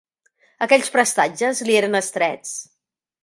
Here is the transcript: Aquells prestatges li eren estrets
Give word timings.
Aquells 0.65 0.89
prestatges 0.95 1.61
li 1.69 1.77
eren 1.81 1.99
estrets 2.01 2.55